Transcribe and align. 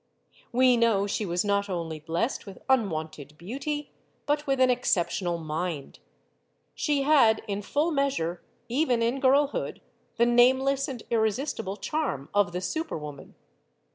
We 0.51 0.77
know 0.77 1.05
she 1.05 1.27
was 1.27 1.45
not 1.45 1.69
only 1.69 1.99
blessed 1.99 2.47
with 2.47 2.57
unwonted 2.67 3.37
beauty, 3.37 3.91
but 4.25 4.47
with 4.47 4.59
an 4.59 4.71
exceptional 4.71 5.37
mind. 5.37 5.99
She 6.73 7.03
had, 7.03 7.43
in 7.47 7.61
full 7.61 7.91
measure, 7.91 8.41
even 8.67 9.03
in 9.03 9.19
girlhood, 9.19 9.79
the 10.17 10.25
nameless 10.25 10.87
and 10.87 11.03
ir 11.11 11.21
resistible 11.21 11.77
charm 11.79 12.29
of 12.33 12.51
the 12.51 12.61
super 12.61 12.97
woman. 12.97 13.35